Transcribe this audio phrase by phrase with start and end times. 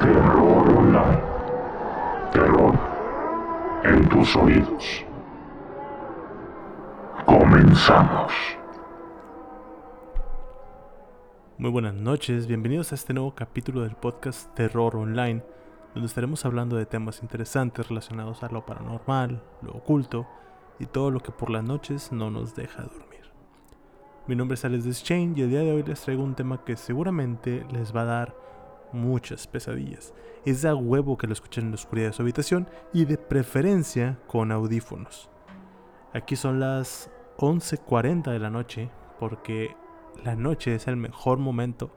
[0.00, 1.22] Terror Online.
[2.32, 2.78] Terror
[3.84, 5.04] en tus oídos.
[7.26, 8.32] Comenzamos.
[11.58, 15.44] Muy buenas noches, bienvenidos a este nuevo capítulo del podcast Terror Online,
[15.92, 20.26] donde estaremos hablando de temas interesantes relacionados a lo paranormal, lo oculto
[20.78, 23.30] y todo lo que por las noches no nos deja dormir.
[24.26, 26.76] Mi nombre es Alex Deschange y el día de hoy les traigo un tema que
[26.76, 28.50] seguramente les va a dar
[28.92, 30.14] muchas pesadillas.
[30.44, 34.18] Es a huevo que lo escuchen en la oscuridad de su habitación y de preferencia
[34.26, 35.28] con audífonos.
[36.12, 39.76] Aquí son las 11.40 de la noche porque
[40.24, 41.90] la noche es el mejor momento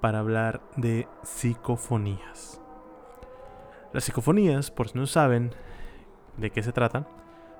[0.00, 2.60] para hablar de psicofonías.
[3.92, 5.52] Las psicofonías, por si no saben
[6.36, 7.06] de qué se tratan,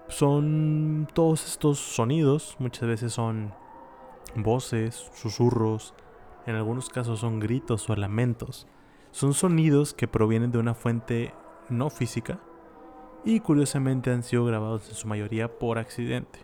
[0.09, 3.55] son todos estos sonidos, muchas veces son
[4.35, 5.95] voces, susurros,
[6.47, 8.67] en algunos casos son gritos o lamentos.
[9.11, 11.35] Son sonidos que provienen de una fuente
[11.69, 12.41] no física
[13.25, 16.41] y curiosamente han sido grabados en su mayoría por accidente.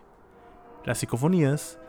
[0.85, 1.79] Las psicofonías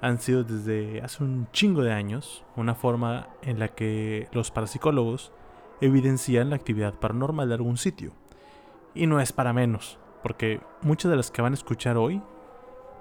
[0.00, 5.32] han sido desde hace un chingo de años una forma en la que los parapsicólogos
[5.80, 8.12] evidencian la actividad paranormal de algún sitio.
[8.94, 12.22] Y no es para menos, porque muchas de las que van a escuchar hoy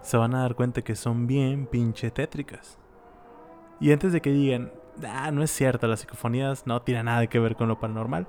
[0.02, 2.80] se van a dar cuenta que son bien pinche tétricas.
[3.80, 4.72] Y antes de que digan,
[5.08, 8.28] ah, no es cierto, las psicofonías no tienen nada que ver con lo paranormal,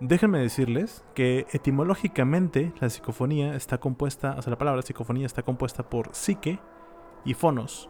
[0.00, 5.88] déjenme decirles que etimológicamente la psicofonía está compuesta, o sea, la palabra psicofonía está compuesta
[5.88, 6.58] por psique
[7.24, 7.88] y fonos,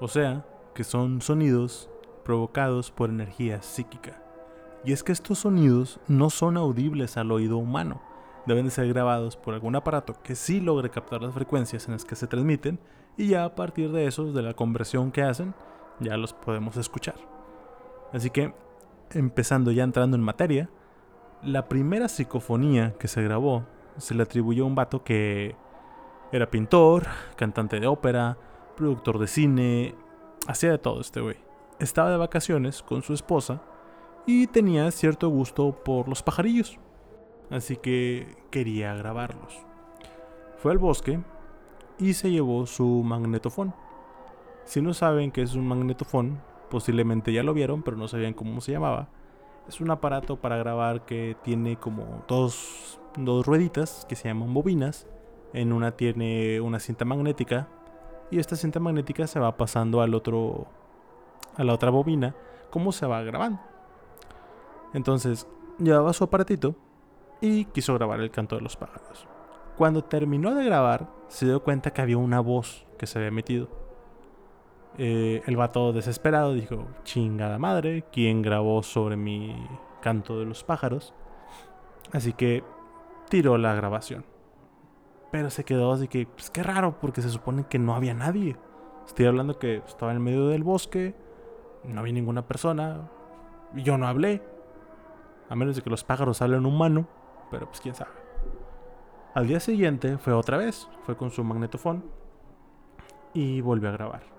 [0.00, 1.90] o sea, que son sonidos
[2.24, 4.22] provocados por energía psíquica.
[4.84, 8.00] Y es que estos sonidos no son audibles al oído humano,
[8.46, 12.04] deben de ser grabados por algún aparato que sí logre captar las frecuencias en las
[12.04, 12.78] que se transmiten
[13.16, 15.54] y ya a partir de eso, de la conversión que hacen,
[16.00, 17.16] ya los podemos escuchar.
[18.12, 18.54] Así que,
[19.10, 20.68] empezando ya entrando en materia,
[21.42, 23.64] la primera psicofonía que se grabó
[23.96, 25.56] se le atribuyó a un vato que
[26.30, 28.38] era pintor, cantante de ópera,
[28.76, 29.94] productor de cine,
[30.46, 31.36] hacía de todo este güey.
[31.78, 33.60] Estaba de vacaciones con su esposa
[34.26, 36.78] y tenía cierto gusto por los pajarillos,
[37.50, 39.66] así que quería grabarlos.
[40.58, 41.20] Fue al bosque
[41.98, 43.74] y se llevó su magnetofón.
[44.64, 46.40] Si no saben qué es un magnetofón,
[46.70, 49.08] posiblemente ya lo vieron, pero no sabían cómo se llamaba.
[49.68, 55.06] Es un aparato para grabar que tiene como dos, dos rueditas que se llaman bobinas.
[55.52, 57.68] En una tiene una cinta magnética
[58.30, 60.66] y esta cinta magnética se va pasando al otro
[61.56, 62.34] a la otra bobina
[62.70, 63.60] como se va grabando.
[64.94, 65.46] Entonces,
[65.78, 66.74] llevaba su aparatito
[67.42, 69.26] y quiso grabar el canto de los pájaros.
[69.76, 73.81] Cuando terminó de grabar, se dio cuenta que había una voz que se había metido
[74.98, 79.56] eh, el vato desesperado dijo, chingada madre, ¿quién grabó sobre mi
[80.00, 81.14] canto de los pájaros?
[82.12, 82.62] Así que
[83.28, 84.24] tiró la grabación.
[85.30, 88.56] Pero se quedó así que, pues qué raro, porque se supone que no había nadie.
[89.06, 91.14] Estoy hablando que estaba en medio del bosque,
[91.84, 93.10] no había ninguna persona,
[93.74, 94.42] y yo no hablé.
[95.48, 97.06] A menos de que los pájaros hablen humano,
[97.50, 98.10] pero pues quién sabe.
[99.34, 102.04] Al día siguiente fue otra vez, fue con su magnetofón
[103.32, 104.31] y volvió a grabar.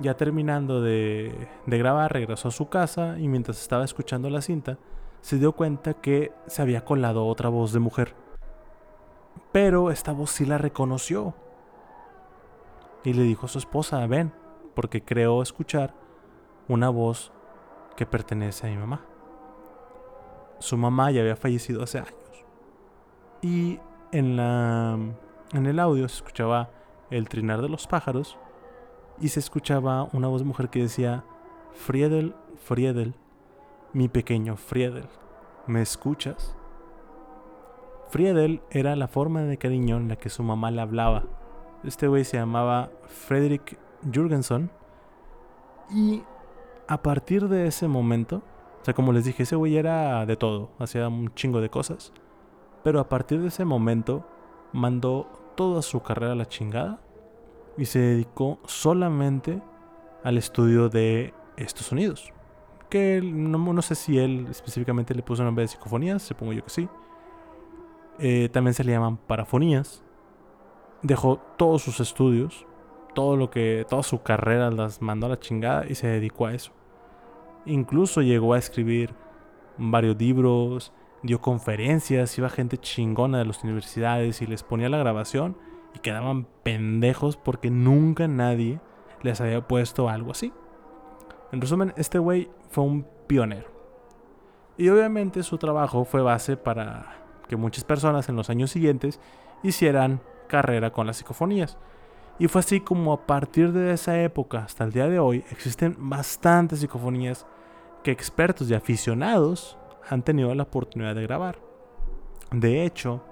[0.00, 4.78] Ya terminando de, grabar, regresó a su casa y mientras estaba escuchando la cinta,
[5.20, 8.14] se dio cuenta que se había colado otra voz de mujer.
[9.50, 11.34] Pero esta voz sí la reconoció.
[13.02, 14.32] Y le dijo a su esposa, ven,
[14.74, 15.94] porque creo escuchar
[16.68, 17.32] una voz
[17.96, 19.04] que pertenece a mi mamá.
[20.60, 22.44] Su mamá ya había fallecido hace años.
[23.42, 23.80] Y
[24.12, 24.96] en, la,
[25.52, 26.70] en el audio se escuchaba
[27.10, 28.38] el trinar de los pájaros
[29.20, 31.24] y se escuchaba una voz mujer que decía,
[31.72, 32.34] Friedel,
[32.64, 33.14] Friedel,
[33.92, 35.08] mi pequeño Friedel,
[35.66, 36.54] ¿me escuchas?
[38.08, 41.24] Friedel era la forma de cariño en la que su mamá le hablaba.
[41.84, 43.78] Este güey se llamaba Frederick
[44.12, 44.70] Jurgenson.
[45.90, 46.22] Y
[46.86, 48.42] a partir de ese momento,
[48.80, 52.12] o sea, como les dije, ese güey era de todo, hacía un chingo de cosas.
[52.82, 54.24] Pero a partir de ese momento,
[54.72, 57.00] mandó toda su carrera a la chingada
[57.78, 59.62] y se dedicó solamente
[60.24, 62.32] al estudio de estos sonidos.
[62.90, 66.88] Que no, sé si él específicamente le puso nombre de psicofonías, supongo yo que sí.
[68.18, 70.02] Eh, también se le llaman parafonías.
[71.02, 72.66] Dejó todos sus estudios,
[73.14, 76.54] todo lo que, toda su carrera las mandó a la chingada y se dedicó a
[76.54, 76.72] eso.
[77.64, 79.14] Incluso llegó a escribir
[79.76, 80.92] varios libros,
[81.22, 85.56] dio conferencias, iba gente chingona de las universidades y les ponía la grabación
[85.94, 88.80] y quedaban pendejos porque nunca nadie
[89.22, 90.52] les había puesto algo así.
[91.52, 93.68] En resumen, este güey fue un pionero.
[94.76, 97.16] Y obviamente su trabajo fue base para
[97.48, 99.20] que muchas personas en los años siguientes
[99.62, 101.78] hicieran carrera con las psicofonías.
[102.38, 105.96] Y fue así como a partir de esa época hasta el día de hoy existen
[105.98, 107.46] bastantes psicofonías
[108.04, 109.76] que expertos y aficionados
[110.08, 111.58] han tenido la oportunidad de grabar.
[112.52, 113.24] De hecho,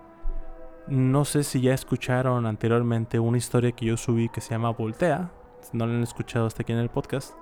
[0.89, 5.33] no sé si ya escucharon anteriormente una historia que yo subí que se llama Voltea.
[5.61, 7.35] Si no la han escuchado hasta aquí en el podcast.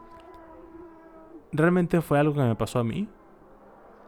[1.53, 3.09] Realmente fue algo que me pasó a mí.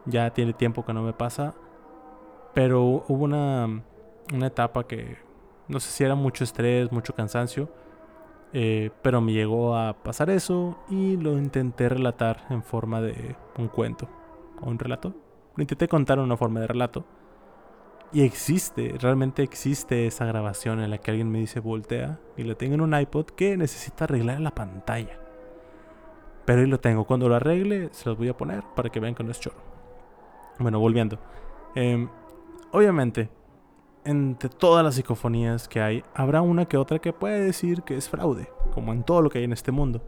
[0.05, 1.53] Ya tiene tiempo que no me pasa.
[2.53, 3.83] Pero hubo una,
[4.33, 5.17] una etapa que
[5.67, 7.69] no sé si era mucho estrés, mucho cansancio.
[8.53, 13.67] Eh, pero me llegó a pasar eso y lo intenté relatar en forma de un
[13.67, 14.07] cuento
[14.61, 15.13] o un relato.
[15.55, 17.05] Lo intenté contar en una forma de relato.
[18.13, 22.55] Y existe, realmente existe esa grabación en la que alguien me dice voltea y lo
[22.55, 25.19] tengo en un iPod que necesita arreglar la pantalla.
[26.45, 27.03] Pero ahí lo tengo.
[27.03, 29.57] Cuando lo arregle, se los voy a poner para que vean que no es choro.
[30.57, 31.19] Bueno, volviendo.
[31.75, 32.07] Em,
[32.71, 33.29] obviamente,
[34.05, 38.07] entre todas las psicofonías que hay, habrá una que otra que puede decir que es
[38.07, 40.01] fraude, como en todo lo que hay en este mundo.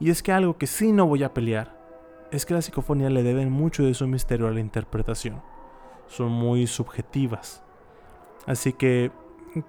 [0.00, 1.78] Y es que algo que sí no voy a pelear
[2.30, 5.42] es que las psicofonías le deben mucho de su misterio a la interpretación.
[6.12, 7.62] Son muy subjetivas.
[8.46, 9.10] Así que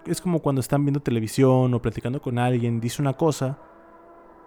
[0.06, 3.58] es como cuando están viendo televisión o platicando con alguien, dice una cosa,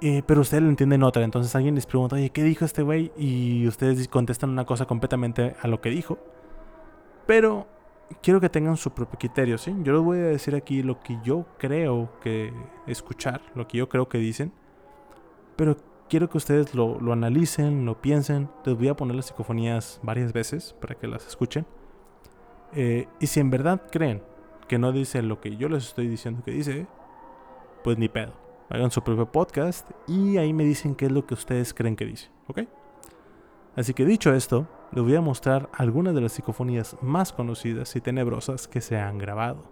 [0.02, 1.24] eh, pero ustedes lo entienden otra.
[1.24, 3.12] Entonces alguien les pregunta, oye, ¿qué dijo este güey?
[3.16, 6.18] Y ustedes contestan una cosa completamente a lo que dijo.
[7.26, 7.66] Pero
[8.22, 9.74] quiero que tengan su propio criterio, ¿sí?
[9.82, 12.52] Yo les voy a decir aquí lo que yo creo que
[12.86, 14.52] escuchar, lo que yo creo que dicen,
[15.56, 15.76] pero
[16.08, 18.48] quiero que ustedes lo, analicen, lo piensen.
[18.64, 21.66] Les voy a poner las psicofonías varias veces para que las escuchen.
[22.74, 24.22] Eh, y si en verdad creen
[24.68, 26.86] que no dice lo que yo les estoy diciendo que dice,
[27.84, 28.32] pues ni pedo.
[28.68, 32.04] Hagan su propio podcast y ahí me dicen qué es lo que ustedes creen que
[32.04, 32.62] dice, ¿ok?
[33.76, 38.00] Así que dicho esto, les voy a mostrar algunas de las psicofonías más conocidas y
[38.00, 39.64] tenebrosas que se han grabado.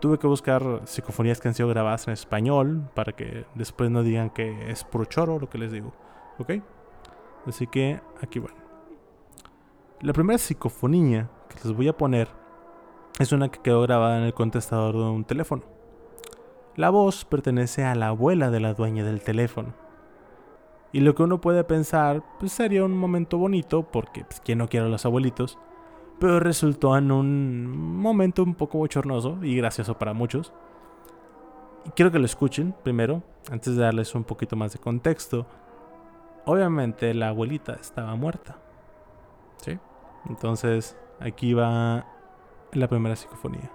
[0.00, 4.30] Tuve que buscar psicofonías que han sido grabadas en español para que después no digan
[4.30, 5.94] que es puro choro lo que les digo.
[6.38, 6.52] ¿Ok?
[7.46, 8.65] Así que aquí van.
[10.02, 12.28] La primera psicofonía que les voy a poner
[13.18, 15.62] es una que quedó grabada en el contestador de un teléfono.
[16.76, 19.72] La voz pertenece a la abuela de la dueña del teléfono
[20.92, 24.68] y lo que uno puede pensar, pues sería un momento bonito, porque pues, quien no
[24.68, 25.58] quiere a los abuelitos,
[26.18, 30.52] pero resultó en un momento un poco bochornoso y gracioso para muchos.
[31.86, 35.46] Y quiero que lo escuchen primero, antes de darles un poquito más de contexto.
[36.44, 38.58] Obviamente la abuelita estaba muerta.
[39.58, 39.78] ¿Sí?
[40.28, 42.06] Entonces, aquí va
[42.72, 43.70] la primera psicofonía.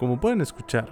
[0.00, 0.88] Como pueden escuchar,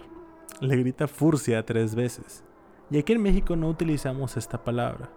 [0.60, 2.44] le grita furcia tres veces.
[2.90, 5.08] Y aquí en México no utilizamos esta palabra.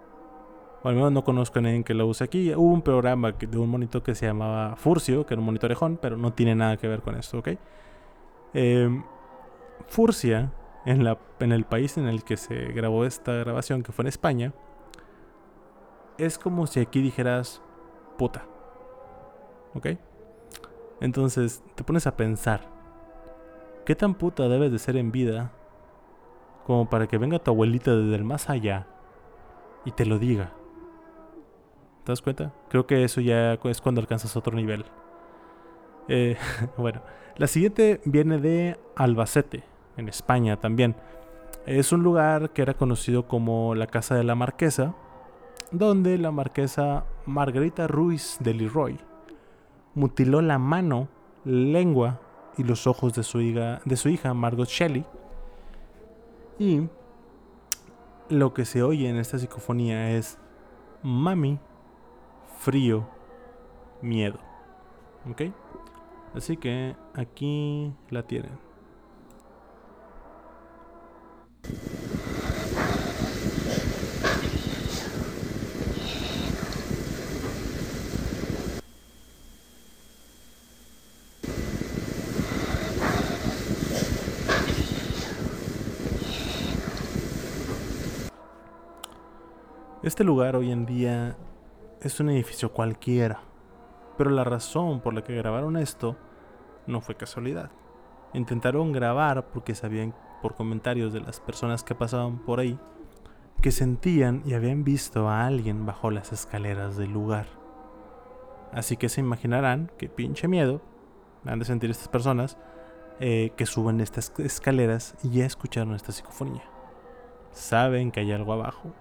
[0.82, 2.52] O al menos no conozco a nadie que la use aquí.
[2.54, 6.16] Hubo un programa de un monitor que se llamaba Furcio, que era un monitorejón, pero
[6.16, 7.50] no tiene nada que ver con esto, ¿ok?
[8.54, 9.04] Em,
[9.86, 10.52] furcia,
[10.84, 14.08] en, la, en el país en el que se grabó esta grabación, que fue en
[14.08, 14.52] España,
[16.18, 17.62] es como si aquí dijeras
[18.18, 18.44] puta.
[19.74, 19.86] ¿Ok?
[21.00, 22.72] Entonces te pones a pensar
[23.84, 25.50] ¿Qué tan puta debes de ser en vida
[26.66, 28.86] como para que venga tu abuelita desde el más allá
[29.84, 30.52] y te lo diga?
[32.04, 32.52] ¿Te das cuenta?
[32.68, 34.84] Creo que eso ya es cuando alcanzas otro nivel.
[36.08, 36.36] Eh,
[36.76, 37.02] bueno,
[37.36, 39.64] la siguiente viene de Albacete,
[39.96, 40.96] en España también.
[41.64, 44.96] Es un lugar que era conocido como la Casa de la Marquesa,
[45.70, 48.98] donde la marquesa Margarita Ruiz de Leroy
[49.94, 51.08] mutiló la mano,
[51.44, 52.20] lengua
[52.58, 55.04] y los ojos de su hija, de su hija Margot Shelley.
[56.58, 56.88] Y
[58.28, 60.38] lo que se oye en esta psicofonía es
[61.02, 61.58] mami,
[62.62, 63.08] frío,
[64.02, 64.38] miedo.
[65.28, 65.42] ¿Ok?
[66.34, 68.52] Así que aquí la tienen.
[90.04, 91.36] Este lugar hoy en día
[92.02, 93.40] es un edificio cualquiera,
[94.18, 96.16] pero la razón por la que grabaron esto
[96.86, 97.70] no fue casualidad.
[98.34, 102.78] Intentaron grabar porque sabían por comentarios de las personas que pasaban por ahí
[103.62, 107.46] que sentían y habían visto a alguien bajo las escaleras del lugar.
[108.72, 110.82] Así que se imaginarán que pinche miedo
[111.44, 112.58] han de sentir estas personas
[113.20, 116.64] eh, que suben estas escaleras y ya escucharon esta psicofonía.
[117.52, 118.92] Saben que hay algo abajo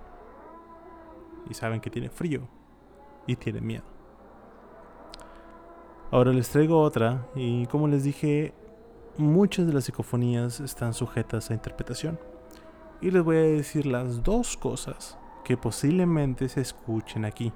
[1.50, 2.48] y saben que tiene frío
[3.27, 3.83] y tiene miedo.
[6.11, 8.53] Ahora les traigo otra y como les dije,
[9.17, 12.19] muchas de las psicofonías están sujetas a interpretación.
[12.99, 17.53] Y les voy a decir las dos cosas que posiblemente se escuchen aquí.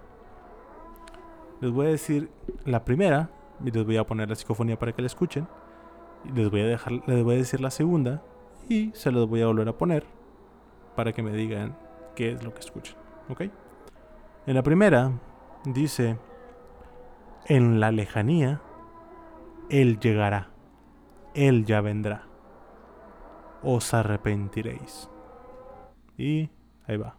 [1.61, 2.29] Les voy a decir
[2.63, 3.29] la primera
[3.63, 5.47] y les voy a poner la psicofonía para que la escuchen.
[6.23, 8.23] Y les voy a dejar les voy a decir la segunda
[8.69, 10.05] y se los voy a volver a poner
[10.95, 11.77] para que me digan
[12.15, 12.97] qué es lo que escuchan,
[13.29, 13.41] ¿ok?
[14.47, 15.11] En la primera
[15.65, 16.17] dice
[17.47, 18.61] en la lejanía
[19.69, 20.49] él llegará.
[21.33, 22.27] Él ya vendrá.
[23.63, 25.09] Os arrepentiréis.
[26.17, 26.49] Y
[26.87, 27.17] ahí va.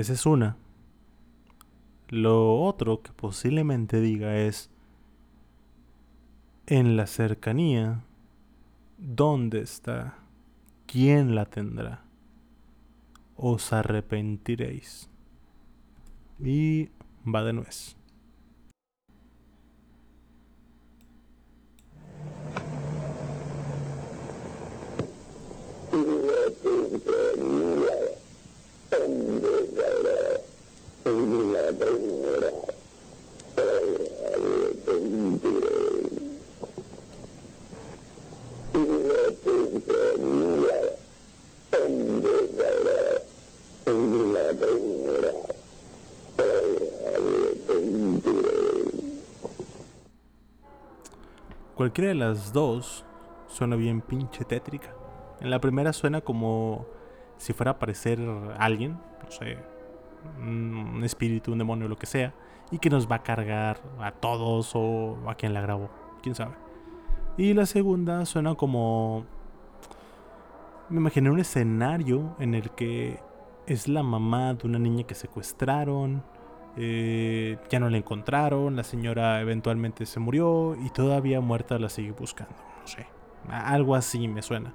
[0.00, 0.56] Esa es una.
[2.08, 4.70] Lo otro que posiblemente diga es
[6.66, 8.02] en la cercanía,
[8.96, 10.16] ¿dónde está?
[10.86, 12.02] ¿Quién la tendrá?
[13.36, 15.10] Os arrepentiréis.
[16.38, 16.88] Y
[17.26, 17.99] va de nuez.
[51.90, 53.04] Cualquiera de las dos
[53.48, 54.94] suena bien pinche tétrica.
[55.40, 56.86] En la primera suena como
[57.36, 58.20] si fuera a aparecer
[58.60, 58.92] alguien,
[59.24, 59.58] no sé,
[60.38, 62.32] un espíritu, un demonio, lo que sea,
[62.70, 65.90] y que nos va a cargar a todos o a quien la grabó,
[66.22, 66.54] quién sabe.
[67.36, 69.26] Y la segunda suena como...
[70.90, 73.18] Me imaginé un escenario en el que
[73.66, 76.22] es la mamá de una niña que secuestraron,
[76.76, 82.12] eh, ya no la encontraron, la señora eventualmente se murió y todavía muerta la sigue
[82.12, 82.54] buscando.
[82.80, 83.06] No sé,
[83.48, 84.74] algo así me suena.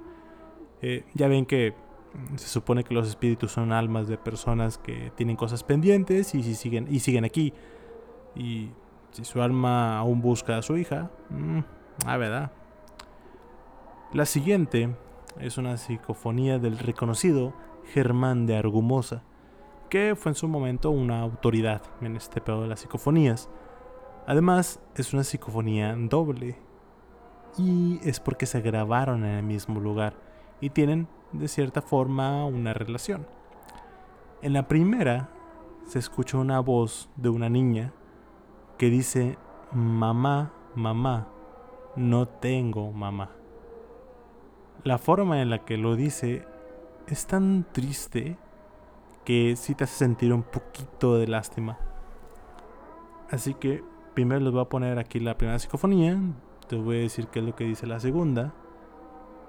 [0.82, 1.74] Eh, ya ven que
[2.36, 6.54] se supone que los espíritus son almas de personas que tienen cosas pendientes y si
[6.54, 7.52] siguen y siguen aquí.
[8.34, 8.70] Y
[9.12, 11.10] si su alma aún busca a su hija,
[12.04, 12.52] ah, verdad.
[14.12, 14.94] La siguiente
[15.40, 17.54] es una psicofonía del reconocido
[17.92, 19.22] Germán de Argumosa
[19.88, 23.48] que fue en su momento una autoridad en este pedo de las psicofonías.
[24.26, 26.58] Además, es una psicofonía doble.
[27.58, 30.14] Y es porque se grabaron en el mismo lugar
[30.60, 33.26] y tienen, de cierta forma, una relación.
[34.42, 35.30] En la primera,
[35.86, 37.92] se escucha una voz de una niña
[38.76, 39.38] que dice,
[39.72, 41.28] mamá, mamá,
[41.94, 43.30] no tengo mamá.
[44.84, 46.44] La forma en la que lo dice
[47.06, 48.36] es tan triste
[49.26, 51.78] que sí te hace sentir un poquito de lástima.
[53.28, 53.82] Así que
[54.14, 56.16] primero les voy a poner aquí la primera psicofonía,
[56.68, 58.54] te voy a decir qué es lo que dice la segunda.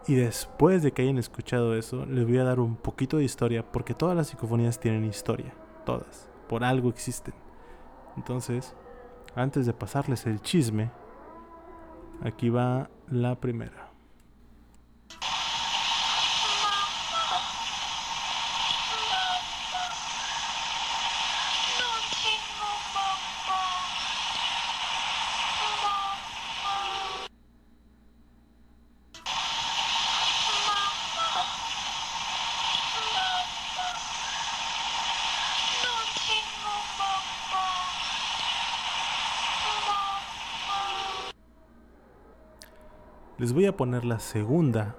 [0.07, 3.71] Y después de que hayan escuchado eso, les voy a dar un poquito de historia,
[3.71, 5.53] porque todas las psicofonías tienen historia,
[5.85, 7.35] todas, por algo existen.
[8.15, 8.73] Entonces,
[9.35, 10.89] antes de pasarles el chisme,
[12.23, 13.86] aquí va la primera.
[43.77, 44.95] Poner la segunda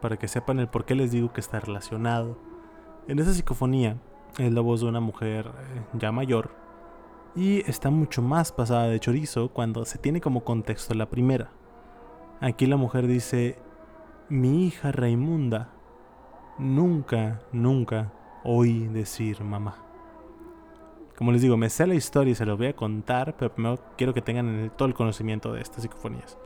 [0.00, 2.38] para que sepan el por qué les digo que está relacionado.
[3.08, 3.96] En esa psicofonía
[4.38, 6.50] es la voz de una mujer eh, ya mayor
[7.34, 11.50] y está mucho más pasada de chorizo cuando se tiene como contexto la primera.
[12.40, 13.58] Aquí la mujer dice,
[14.28, 15.70] mi hija Raimunda,
[16.58, 18.12] nunca, nunca
[18.44, 19.76] oí decir mamá.
[21.16, 23.78] Como les digo, me sé la historia y se lo voy a contar, pero primero
[23.96, 26.38] quiero que tengan todo el conocimiento de estas psicofonías.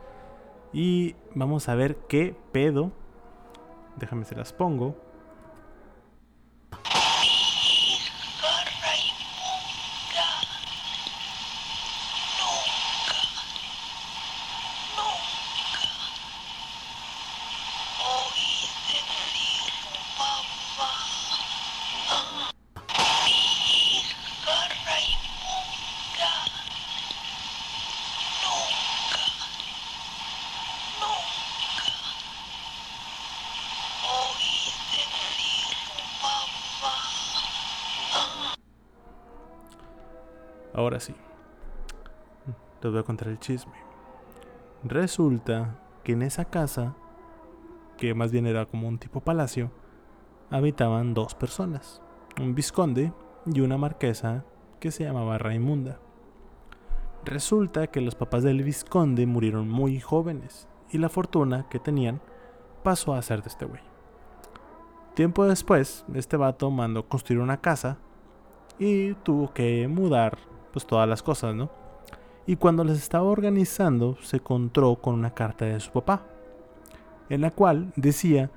[0.73, 2.91] Y vamos a ver qué pedo.
[3.97, 4.95] Déjame se las pongo.
[42.83, 43.71] Les voy a contar el chisme.
[44.83, 46.95] Resulta que en esa casa,
[47.95, 49.71] que más bien era como un tipo palacio,
[50.49, 52.01] habitaban dos personas.
[52.41, 53.13] Un visconde
[53.45, 54.43] y una marquesa
[54.81, 55.99] que se llamaba Raimunda.
[57.23, 62.19] Resulta que los papás del visconde murieron muy jóvenes y la fortuna que tenían
[62.83, 63.81] pasó a ser de este güey.
[65.13, 67.97] Tiempo después, este vato mandó construir una casa
[68.77, 70.37] y tuvo que mudar
[70.73, 71.82] pues todas las cosas, ¿no?
[72.45, 76.23] Y cuando les estaba organizando, se encontró con una carta de su papá,
[77.29, 78.51] en la cual decía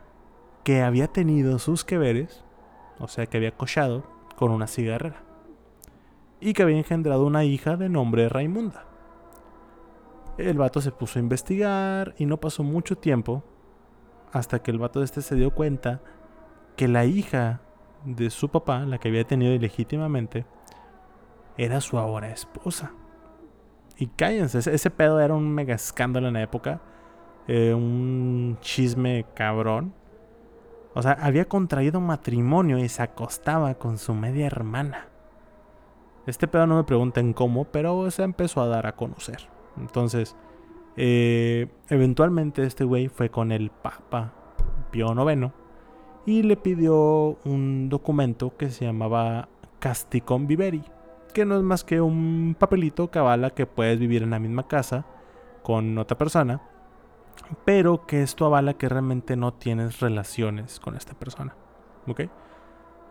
[0.65, 2.45] que había tenido sus que veres,
[2.99, 4.05] o sea que había cochado
[4.37, 5.23] con una cigarrera,
[6.41, 8.85] y que había engendrado una hija de nombre Raimunda.
[10.39, 13.43] El vato se puso a investigar y no pasó mucho tiempo
[14.33, 16.03] hasta que el vato de este se dio cuenta
[16.77, 17.61] que la hija
[18.05, 20.45] de su papá, la que había tenido ilegítimamente,
[21.57, 22.93] era su ahora esposa.
[23.99, 26.81] Y cállense, ese, pedo era un mega escándalo en la época.
[27.49, 29.95] Eh, un chisme cabrón.
[30.95, 35.09] O sea, había contraído matrimonio y se acostaba con su media hermana.
[36.27, 39.49] Este pedo no me pregunten cómo, pero se empezó a dar a conocer.
[39.79, 40.37] Entonces,
[40.97, 44.33] eh, eventualmente este güey fue con el Papa
[44.91, 45.53] Pío IX
[46.25, 50.83] y le pidió un documento que se llamaba Casticon Viveri
[51.37, 54.69] que no es más que un papelito que avala que puedes vivir en la misma
[54.69, 55.05] casa
[55.63, 56.63] con otra persona,
[57.67, 61.55] pero que esto avala que realmente no tienes relaciones con esta persona.
[62.07, 62.23] ¿Ok?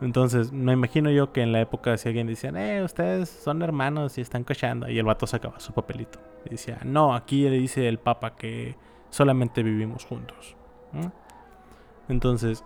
[0.01, 4.17] Entonces, me imagino yo que en la época si alguien decía, eh, ustedes son hermanos
[4.17, 6.17] y están cochando, y el vato sacaba su papelito.
[6.47, 8.75] Y decía, no, aquí le dice el papa que
[9.11, 10.55] solamente vivimos juntos.
[12.09, 12.63] Entonces,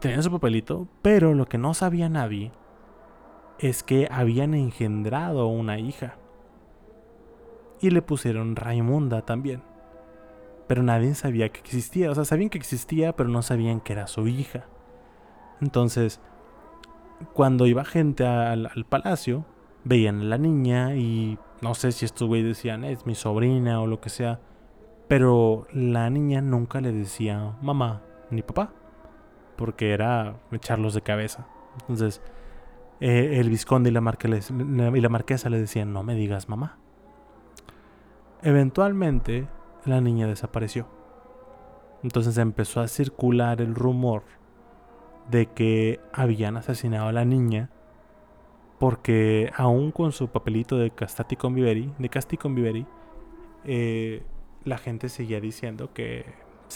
[0.00, 2.50] tenía su papelito, pero lo que no sabía nadie
[3.62, 6.16] es que habían engendrado una hija.
[7.80, 9.62] Y le pusieron Raimunda también.
[10.66, 12.10] Pero nadie sabía que existía.
[12.10, 14.66] O sea, sabían que existía, pero no sabían que era su hija.
[15.60, 16.20] Entonces,
[17.34, 19.44] cuando iba gente al, palacio,
[19.84, 23.86] veían a la niña y no sé si estos güeyes decían, es mi sobrina o
[23.86, 24.40] lo que sea.
[25.06, 28.72] Pero la niña nunca le decía mamá ni papá.
[29.56, 31.46] Porque era echarlos de cabeza.
[31.82, 32.20] Entonces,
[33.04, 34.00] eh, el visconde y la,
[34.96, 36.78] y la marquesa le decían, no me digas mamá.
[38.42, 39.48] Eventualmente,
[39.84, 40.86] la niña desapareció.
[42.04, 44.22] Entonces empezó a circular el rumor
[45.28, 47.70] de que habían asesinado a la niña
[48.78, 52.86] porque aún con su papelito de Castati Conviveri, de Casti Conviveri,
[53.64, 54.22] eh,
[54.62, 56.24] la gente seguía diciendo que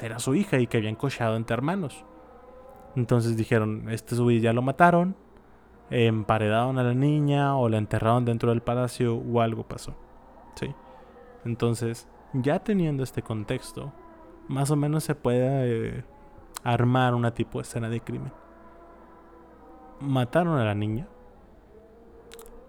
[0.03, 2.05] era su hija y que habían cochado entre hermanos.
[2.97, 5.15] Entonces dijeron, este su ya lo mataron,
[5.91, 9.95] emparedaron a la niña o la enterraron dentro del palacio o algo pasó.
[10.55, 10.75] ¿sí?
[11.45, 13.93] Entonces, ya teniendo este contexto,
[14.49, 16.05] más o menos se puede eh,
[16.65, 18.33] armar una tipo de escena de crimen.
[20.01, 21.09] Mataron a la niña.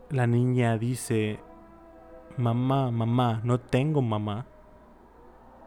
[0.10, 1.40] La niña dice,
[2.38, 4.46] mamá, mamá, no tengo mamá.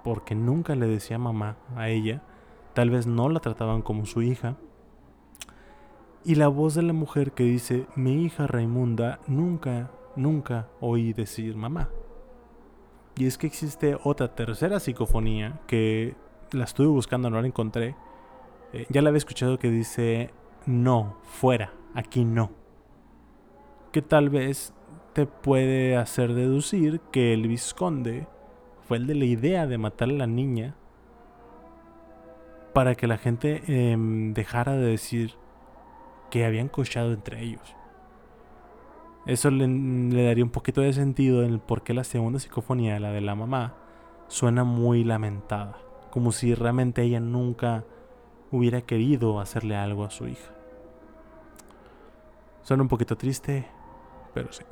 [0.02, 2.22] Porque nunca le decía mamá a ella.
[2.72, 4.56] Tal vez no la trataban como su hija
[6.24, 11.56] y la voz de la mujer que dice, mi hija Raimunda nunca, nunca oí decir
[11.56, 11.88] mamá.
[13.16, 16.14] Y es que existe otra tercera psicofonía que
[16.52, 17.96] la estuve buscando, no la encontré.
[18.72, 20.30] Eh, ya la había escuchado que dice,
[20.66, 22.50] no, fuera, aquí no.
[23.92, 24.74] Que tal vez
[25.12, 28.26] te puede hacer deducir que el visconde
[28.86, 30.76] fue el de la idea de matar a la niña
[32.72, 35.39] para que la gente em, dejara de decir
[36.30, 37.76] que habían cochado entre ellos.
[39.26, 43.12] Eso le, daría un poquito de sentido en el por qué la segunda psicofonía, la
[43.12, 43.74] de la mamá,
[44.28, 45.76] suena muy lamentada.
[46.10, 47.84] Como si realmente ella nunca
[48.50, 50.52] hubiera querido hacerle algo a su hija.
[52.62, 53.66] Suena un poquito triste,
[54.32, 54.64] pero sí.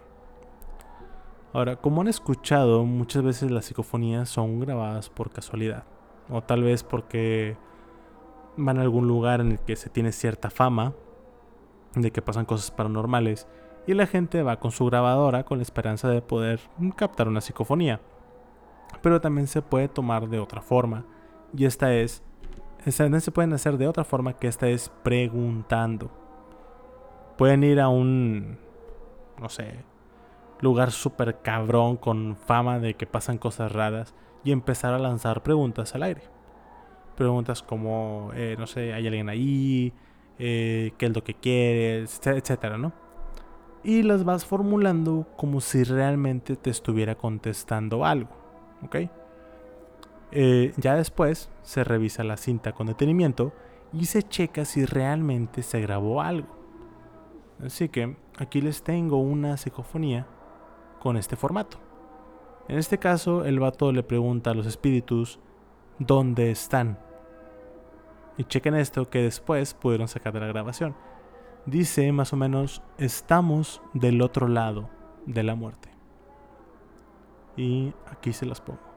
[1.52, 5.84] Ahora, como han escuchado, muchas veces las psicofonías son grabadas por casualidad.
[6.30, 7.56] O tal vez porque
[8.56, 10.94] van a algún lugar en el que se tiene cierta fama
[12.02, 13.46] de que pasan cosas paranormales
[13.86, 16.60] y la gente va con su grabadora con la esperanza de poder
[16.96, 18.00] captar una psicofonía.
[19.02, 21.04] Pero también se puede tomar de otra forma
[21.56, 22.22] y esta es,
[22.84, 26.10] esta se pueden hacer de otra forma que esta es preguntando.
[27.38, 28.58] Pueden ir a un,
[29.40, 29.84] no sé,
[30.60, 35.94] lugar súper cabrón con fama de que pasan cosas raras y empezar a lanzar preguntas
[35.94, 36.22] al aire.
[37.16, 39.92] Preguntas como, eh, no sé, ¿hay alguien ahí?
[40.38, 42.20] Eh, ¿Qué es lo que quieres?
[42.24, 42.92] Etcétera, ¿no?
[43.82, 48.30] Y las vas formulando como si realmente te estuviera contestando algo,
[48.82, 48.96] ¿ok?
[50.30, 53.52] Eh, ya después se revisa la cinta con detenimiento
[53.92, 56.48] y se checa si realmente se grabó algo.
[57.64, 60.26] Así que aquí les tengo una psicofonía
[61.00, 61.78] con este formato.
[62.68, 65.40] En este caso, el vato le pregunta a los espíritus
[65.98, 66.98] dónde están.
[68.38, 70.94] Y chequen esto que después pudieron sacar de la grabación.
[71.66, 74.88] Dice más o menos, estamos del otro lado
[75.26, 75.90] de la muerte.
[77.56, 78.87] Y aquí se las pongo.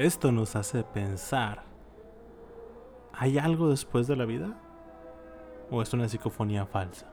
[0.00, 1.62] Esto nos hace pensar,
[3.12, 4.58] ¿hay algo después de la vida?
[5.70, 7.12] ¿O es una psicofonía falsa?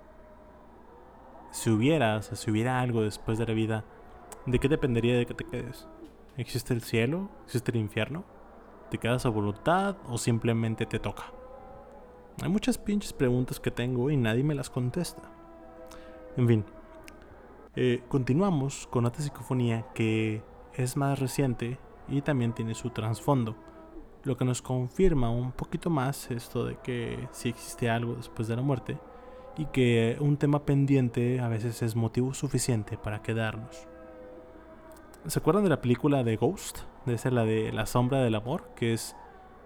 [1.52, 3.84] Si hubiera, si hubiera algo después de la vida,
[4.45, 5.86] ¿de qué dependería de que te quedes?
[6.38, 7.28] ¿Existe el cielo?
[7.43, 8.23] ¿Existe el infierno?
[8.89, 11.26] ¿Te quedas a voluntad o simplemente te toca?
[12.41, 15.23] Hay muchas pinches preguntas que tengo y nadie me las contesta.
[16.38, 16.65] En fin,
[17.76, 20.41] eh, continuamos con otra psicofonía que
[20.73, 23.56] es más reciente y también tiene su trasfondo,
[24.24, 28.56] lo que nos confirma un poquito más esto de que si existe algo después de
[28.56, 28.98] la muerte
[29.58, 33.88] y que un tema pendiente a veces es motivo suficiente para quedarnos.
[35.26, 36.80] ¿Se acuerdan de la película de Ghost?
[37.06, 39.15] De esa la de La sombra del amor, que es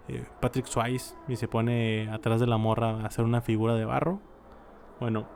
[0.07, 3.85] eh, Patrick Swayze y se pone atrás de la morra a hacer una figura de
[3.85, 4.19] barro.
[4.99, 5.27] Bueno,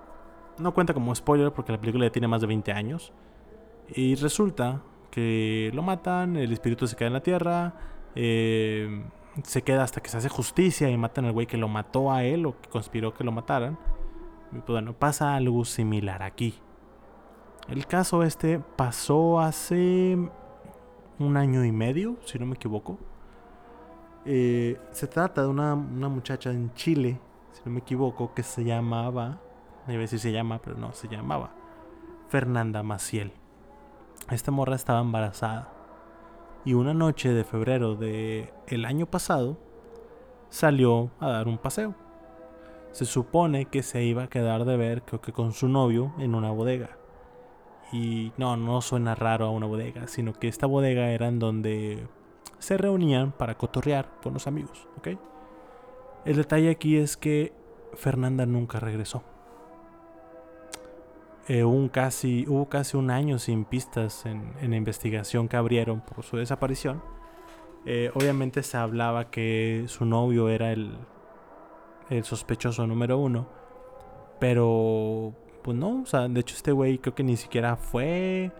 [0.57, 3.11] no cuenta como spoiler porque la película ya tiene más de 20 años.
[3.93, 4.81] Y resulta
[5.15, 7.73] que lo matan, el espíritu se queda en la tierra,
[8.15, 9.05] eh,
[9.43, 12.25] se queda hasta que se hace justicia y matan al güey que lo mató a
[12.25, 13.79] él o que conspiró que lo mataran.
[14.51, 16.55] Y pues bueno, pasa algo similar aquí.
[17.69, 20.17] El caso este pasó hace
[21.17, 22.99] un año y medio, si no me equivoco.
[24.25, 27.21] Eh, se trata de una, una, muchacha en Chile,
[27.53, 29.39] si no me equivoco, que se llamaba,
[29.87, 31.51] a ver si se llama, pero no, se llamaba
[32.27, 33.31] Fernanda Maciel.
[34.29, 35.71] Esta morra estaba embarazada.
[36.65, 39.57] Y una noche de febrero de el año pasado
[40.49, 41.93] salió a dar un paseo.
[42.91, 46.49] Se supone que se iba a quedar de ver, que con su novio, en una
[46.49, 46.97] bodega.
[47.91, 52.07] Y no, no suena raro a una bodega, sino que esta bodega era en donde
[52.57, 55.09] se reunían para cotorrear con los amigos, ¿ok?
[56.25, 57.53] El detalle aquí es que
[57.93, 59.23] Fernanda nunca regresó.
[61.47, 66.23] Eh, un casi, hubo casi un año sin pistas en, la investigación que abrieron por
[66.23, 67.03] su desaparición.
[67.85, 70.97] Eh, obviamente se hablaba que su novio era el,
[72.09, 73.47] el sospechoso número uno.
[74.39, 78.51] Pero, pues no, o sea, de hecho este güey creo que ni siquiera fue.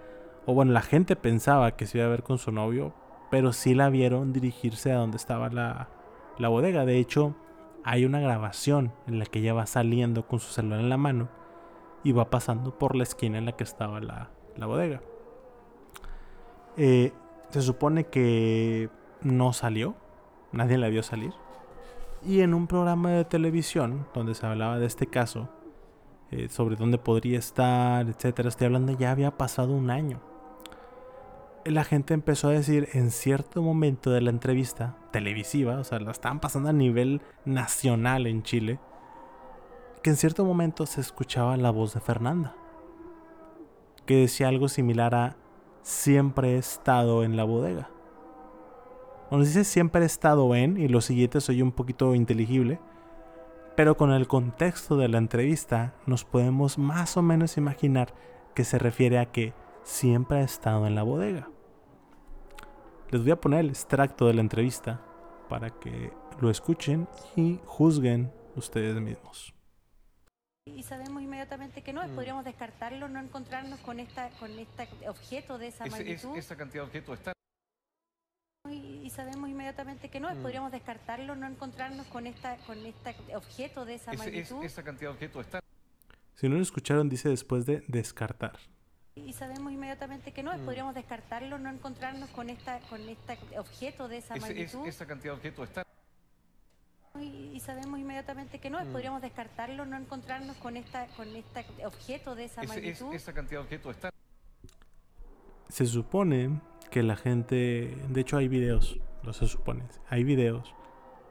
[0.45, 2.93] O bueno, la gente pensaba que se iba a ver con su novio,
[3.32, 5.89] pero sí la vieron dirigirse a donde estaba la,
[6.38, 6.86] la bodega.
[6.86, 7.36] De hecho,
[7.84, 11.30] hay una grabación en la que ella va saliendo con su celular en la mano
[12.06, 15.02] y va pasando por la esquina en la que estaba la, bodega.
[16.78, 17.12] Eh,
[17.50, 18.89] se supone que
[19.22, 19.96] no salió,
[20.52, 21.34] nadie la vio salir.
[22.24, 25.50] Y en un programa de televisión donde se hablaba de este caso,
[26.30, 30.22] eh, sobre dónde podría estar, etcétera, estoy hablando ya había pasado un año.
[31.65, 36.12] La gente empezó a decir en cierto momento de la entrevista televisiva, o sea, la
[36.12, 38.80] estaban pasando a nivel nacional en Chile,
[40.06, 42.56] que en cierto momento se escuchaba la voz de Fernanda,
[44.06, 45.36] que decía algo similar a
[45.82, 47.89] siempre he estado en la bodega.
[49.32, 52.80] Nos dice siempre he estado en, y lo siguiente soy un poquito inteligible,
[53.76, 58.13] pero con el contexto de la entrevista nos podemos más o menos imaginar
[58.54, 61.50] que se refiere a que siempre ha estado en la bodega.
[63.10, 65.02] Les voy a poner el extracto de la entrevista
[65.50, 69.55] para que lo escuchen y juzguen ustedes mismos.
[70.67, 72.15] Y sabemos inmediatamente que no, Mm.
[72.15, 76.36] podríamos descartarlo, no encontrarnos con esta, con este objeto de esa es- magnitud.
[76.36, 77.34] esa cantidad de objetos está.
[78.67, 80.41] Y, y sabemos inmediatamente que no, Mm.
[80.41, 84.63] podríamos descartarlo, no encontrarnos con esta, con este objeto de esa es- magnitud.
[84.65, 85.60] esa cantidad de objetos está.
[86.34, 88.58] Si no lo escucharon, dice después de descartar.
[89.13, 90.65] Y sabemos inmediatamente que no, Mm.
[90.65, 94.88] podríamos descartarlo, no encontrarnos con esta, con este objeto de esa es- magnitud.
[94.88, 95.86] esa cantidad de objetos está.
[97.19, 98.91] Y, y sabemos inmediatamente que no, Mm.
[98.91, 103.13] podríamos descartarlo, no encontrarnos con esta, con este objeto de esa es- magnitud.
[103.13, 104.10] esa cantidad de objetos está.
[105.69, 106.60] Se supone
[106.91, 110.73] que la gente, de hecho hay videos, no se supone, hay videos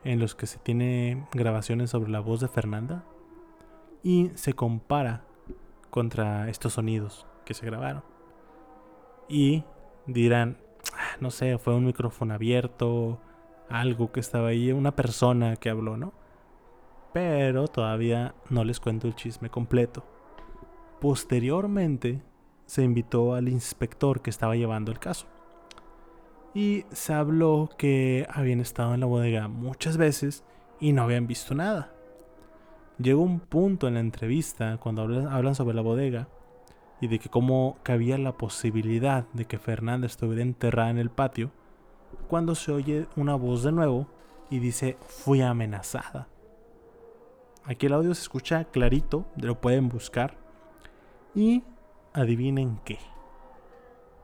[0.03, 3.05] en los que se tiene grabaciones sobre la voz de Fernanda
[4.03, 5.25] y se compara
[5.91, 8.03] contra estos sonidos que se grabaron.
[9.29, 9.65] Y
[10.07, 10.59] dirán,
[10.93, 13.21] "Ah, no sé, fue un micrófono abierto,
[13.81, 16.13] algo que estaba ahí, una persona que habló, ¿no?
[17.13, 20.05] Pero todavía no les cuento el chisme completo.
[21.01, 22.23] Posteriormente
[22.67, 25.27] se invitó al inspector que estaba llevando el caso.
[26.55, 30.45] Y se habló que habían estado en la bodega muchas veces
[30.81, 31.93] y no habían visto nada.
[32.99, 36.29] Llegó un punto en la entrevista cuando hablan, sobre la bodega
[37.01, 41.51] y de que cómo cabía la posibilidad de que Fernanda estuviera enterrada en el patio,
[42.29, 44.07] cuando se oye una voz de nuevo
[44.51, 46.29] y dice fui amenazada.
[47.65, 50.37] Aquí el audio se escucha clarito, lo pueden buscar.
[51.35, 51.65] Y
[52.13, 52.99] adivinen qué.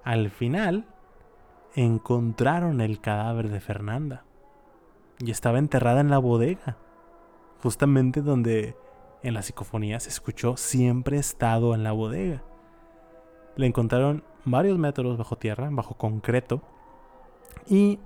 [0.05, 0.87] Al final
[1.75, 4.25] encontraron el cadáver de Fernanda.
[5.19, 6.77] Y estaba enterrada en la bodega.
[7.63, 8.77] Justamente donde
[9.23, 12.43] en la psicofonía se escuchó siempre estado en la bodega.
[13.57, 16.63] La encontraron varios metros bajo tierra, bajo concreto.
[17.69, 17.99] Y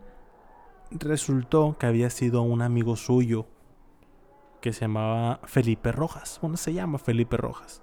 [0.91, 3.47] resultó que había sido un amigo suyo
[4.61, 6.39] que se llamaba Felipe Rojas.
[6.41, 7.83] Bueno, se llama Felipe Rojas.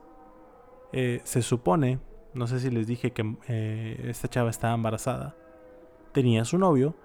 [0.94, 2.00] Eh, se supone,
[2.34, 5.36] no sé si les dije que eh, esta chava estaba embarazada.
[6.12, 6.96] Tenía su novio,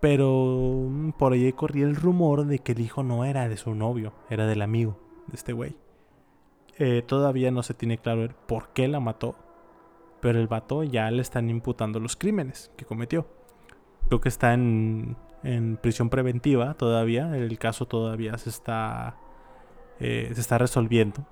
[0.00, 4.12] pero por ahí corría el rumor de que el hijo no era de su novio,
[4.28, 5.76] era del amigo de este güey.
[6.78, 9.36] Eh, todavía no se tiene claro por qué la mató,
[10.20, 13.26] pero el vato ya le están imputando los crímenes que cometió.
[14.08, 19.16] Creo que está en, en prisión preventiva todavía, el caso todavía se está,
[20.00, 21.26] eh, se está resolviendo.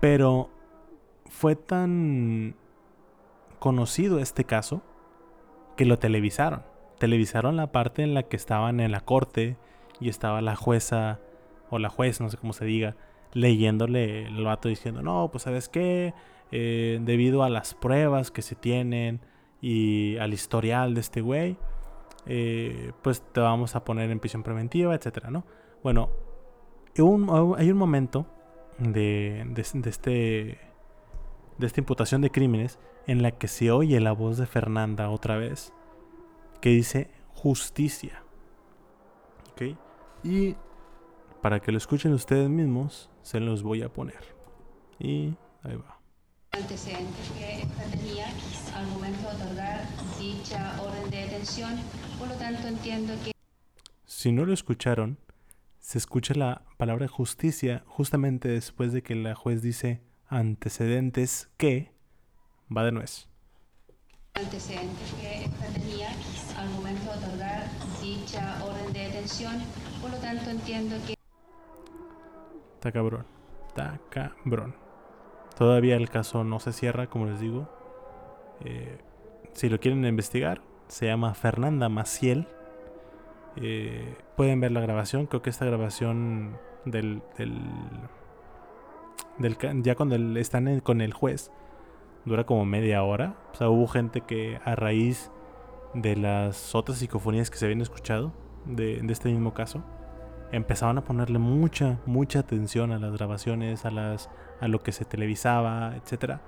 [0.00, 0.50] Pero
[1.26, 2.56] fue tan
[3.58, 4.82] conocido este caso
[5.76, 6.62] que lo televisaron.
[6.98, 9.56] Televisaron la parte en la que estaban en la corte
[10.00, 11.20] y estaba la jueza
[11.70, 12.96] o la juez, no sé cómo se diga,
[13.32, 16.12] leyéndole el vato diciendo, no, pues sabes qué,
[16.52, 19.20] Eh, debido a las pruebas que se tienen
[19.60, 21.56] y al historial de este güey,
[22.26, 25.44] eh, pues te vamos a poner en prisión preventiva, etcétera, ¿no?
[25.82, 26.10] Bueno,
[27.56, 28.26] hay un momento
[28.78, 30.70] de, de, de este
[31.60, 35.36] de esta imputación de crímenes en la que se oye la voz de Fernanda otra
[35.36, 35.72] vez
[36.60, 38.22] que dice justicia.
[39.52, 39.76] ¿Ok?
[40.24, 40.56] Y
[41.42, 44.20] para que lo escuchen ustedes mismos, se los voy a poner.
[44.98, 45.99] Y ahí va.
[46.52, 48.26] Antecedentes que esta tenía
[48.74, 49.86] al momento de otorgar
[50.18, 51.78] dicha orden de detención.
[52.18, 53.32] Por lo tanto, entiendo que
[54.06, 55.18] Si no lo escucharon,
[55.78, 61.92] se escucha la palabra justicia justamente después de que la juez dice antecedentes que
[62.74, 63.28] va de nuez.
[64.34, 66.08] antecedentes que esta tenía
[66.56, 67.66] al momento de otorgar
[68.00, 69.58] dicha orden de detención.
[70.00, 71.14] Por lo tanto, entiendo que
[72.74, 73.26] Está cabrón.
[73.68, 74.74] Está cabrón.
[75.60, 77.68] Todavía el caso no se cierra, como les digo.
[78.64, 78.96] Eh,
[79.52, 82.48] si lo quieren investigar, se llama Fernanda Maciel.
[83.56, 85.26] Eh, pueden ver la grabación.
[85.26, 87.20] Creo que esta grabación del.
[87.36, 87.60] del,
[89.82, 91.52] ya cuando están con el juez
[92.24, 93.36] dura como media hora.
[93.52, 95.30] O sea, hubo gente que a raíz
[95.92, 98.32] de las otras psicofonías que se habían escuchado
[98.64, 99.84] de, de este mismo caso,
[100.52, 105.04] empezaban a ponerle mucha, mucha atención a las grabaciones, a las a lo que se
[105.04, 106.42] televisaba, etcétera,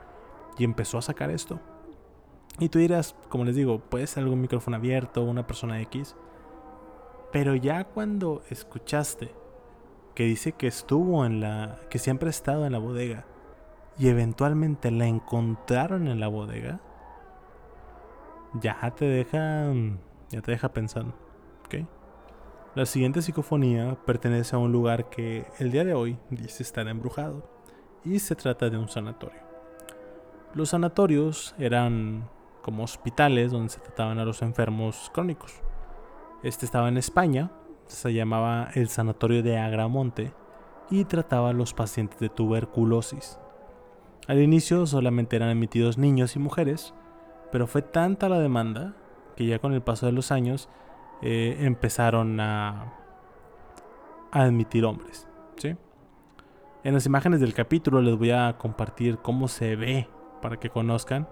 [0.58, 1.60] y empezó a sacar esto.
[2.58, 6.14] Y tú dirás, como les digo, puede ser algún micrófono abierto, una persona X,
[7.32, 9.34] pero ya cuando escuchaste
[10.14, 13.24] que dice que estuvo en la que siempre ha estado en la bodega
[13.98, 16.80] y eventualmente la encontraron en la bodega,
[18.60, 19.72] ya te deja
[20.28, 21.14] ya te deja pensando,
[21.64, 21.86] ¿ok?
[22.74, 27.46] La siguiente psicofonía pertenece a un lugar que el día de hoy dice estar embrujado
[28.04, 29.40] y se trata de un sanatorio.
[30.54, 32.28] Los sanatorios eran
[32.62, 35.54] como hospitales donde se trataban a los enfermos crónicos.
[36.42, 37.50] Este estaba en España,
[37.86, 40.32] se llamaba el Sanatorio de Agramonte
[40.90, 43.38] y trataba a los pacientes de tuberculosis.
[44.28, 46.94] Al inicio solamente eran admitidos niños y mujeres,
[47.50, 48.94] pero fue tanta la demanda
[49.36, 50.68] que ya con el paso de los años
[51.22, 52.94] eh, empezaron a,
[54.30, 55.26] a admitir hombres.
[55.56, 55.76] ¿sí?
[56.84, 60.08] En las imágenes del capítulo les voy a compartir cómo se ve
[60.40, 61.28] para que conozcan.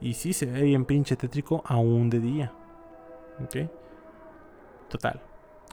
[0.00, 2.52] Y sí se ve bien pinche tétrico aún de día.
[3.40, 3.70] ¿Ok?
[4.88, 5.20] Total.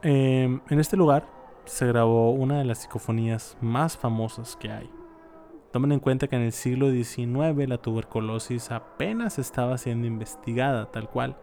[0.03, 1.25] Em, en este lugar
[1.65, 4.89] se grabó una de las psicofonías más famosas que hay.
[5.71, 11.09] Tomen en cuenta que en el siglo XIX la tuberculosis apenas estaba siendo investigada tal
[11.09, 11.37] cual.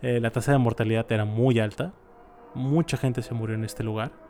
[0.00, 1.92] Eh, la tasa de mortalidad era muy alta.
[2.54, 4.29] Mucha gente se murió en este lugar.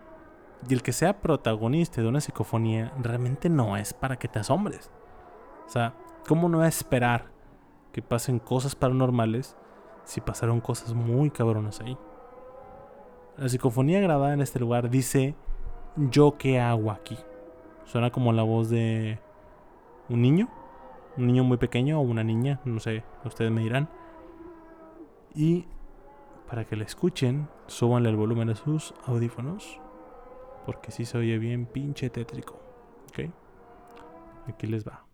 [0.68, 4.90] Y el que sea protagonista de una psicofonía realmente no es para que te asombres.
[5.66, 5.94] O sea,
[6.28, 7.30] ¿cómo no esperar
[7.92, 9.56] que pasen cosas paranormales
[10.04, 11.96] si pasaron cosas muy cabronas ahí?
[13.38, 15.34] La psicofonía grabada en este lugar dice,
[15.96, 17.16] yo qué hago aquí.
[17.84, 19.18] Suena como la voz de
[20.08, 20.48] un niño,
[21.16, 23.88] un niño muy pequeño o una niña, no sé, ustedes me dirán.
[25.34, 25.66] Y
[26.48, 29.80] para que la escuchen, súbanle el volumen a sus audífonos,
[30.70, 32.54] porque si se oye bien pinche tétrico.
[33.08, 33.28] ¿Ok?
[34.46, 35.04] Aquí les va.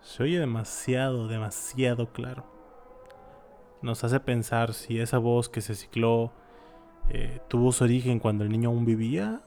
[0.00, 2.46] Se oye demasiado, demasiado claro.
[3.82, 6.30] Nos hace pensar si esa voz que se cicló
[7.08, 9.42] eh, tuvo su origen cuando el niño aún vivía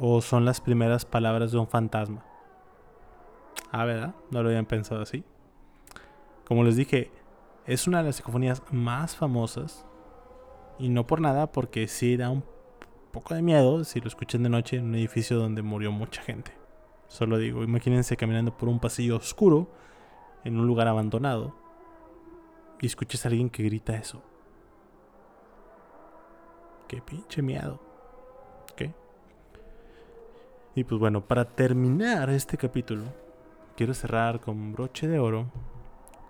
[0.00, 2.27] o son las primeras palabras de un fantasma.
[3.70, 4.14] Ah, ¿verdad?
[4.30, 5.24] No lo habían pensado así.
[6.46, 7.10] Como les dije,
[7.66, 9.84] es una de las psicofonías más famosas.
[10.78, 12.44] Y no por nada, porque sí da un
[13.12, 16.52] poco de miedo si lo escuchan de noche en un edificio donde murió mucha gente.
[17.08, 19.68] Solo digo, imagínense caminando por un pasillo oscuro
[20.44, 21.54] en un lugar abandonado
[22.80, 24.22] y escuches a alguien que grita eso.
[26.86, 27.80] Qué pinche miedo.
[28.72, 28.90] ¿Ok?
[30.74, 33.04] Y pues bueno, para terminar este capítulo,
[33.78, 35.52] quiero cerrar con broche de oro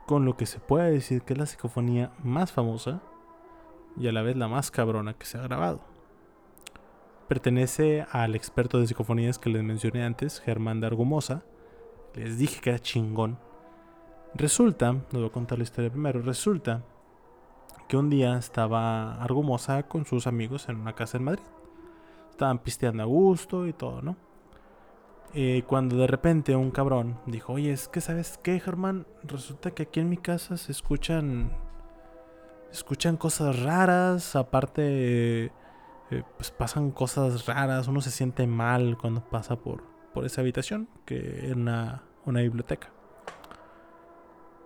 [0.06, 3.00] con lo que se puede decir que es la psicofonía más famosa
[3.96, 5.80] y a la vez la más cabrona que se ha grabado.
[7.26, 11.42] Pertenece al experto de psicofonías que les mencioné antes, Germán de Argumosa.
[12.12, 13.38] Les dije que era chingón.
[14.34, 16.84] Resulta, les voy a contar la historia primero, resulta
[17.88, 21.44] que un día estaba Argumosa con sus amigos en una casa en Madrid.
[22.28, 24.27] Estaban pisteando a gusto y todo, ¿no?
[25.34, 29.84] Eh, cuando de repente un cabrón dijo, oye, es que sabes qué, Germán, resulta que
[29.84, 31.52] aquí en mi casa se escuchan,
[32.72, 35.52] escuchan cosas raras, aparte,
[36.10, 40.88] eh, pues pasan cosas raras, uno se siente mal cuando pasa por, por esa habitación,
[41.04, 42.90] que era una, una biblioteca.